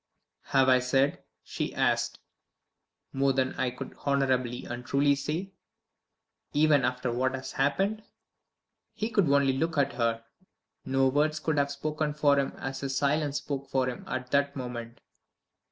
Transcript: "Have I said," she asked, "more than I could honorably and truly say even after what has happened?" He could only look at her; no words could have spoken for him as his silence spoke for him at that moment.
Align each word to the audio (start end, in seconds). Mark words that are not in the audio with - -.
"Have 0.45 0.67
I 0.67 0.79
said," 0.79 1.21
she 1.43 1.75
asked, 1.75 2.17
"more 3.13 3.33
than 3.33 3.53
I 3.53 3.69
could 3.69 3.93
honorably 4.03 4.65
and 4.65 4.83
truly 4.83 5.13
say 5.13 5.51
even 6.53 6.83
after 6.83 7.11
what 7.11 7.35
has 7.35 7.51
happened?" 7.51 8.01
He 8.95 9.11
could 9.11 9.29
only 9.29 9.53
look 9.53 9.77
at 9.77 9.93
her; 9.93 10.23
no 10.85 11.07
words 11.07 11.39
could 11.39 11.59
have 11.59 11.69
spoken 11.69 12.15
for 12.15 12.39
him 12.39 12.53
as 12.57 12.79
his 12.79 12.97
silence 12.97 13.37
spoke 13.37 13.69
for 13.69 13.87
him 13.87 14.03
at 14.07 14.31
that 14.31 14.55
moment. 14.55 15.01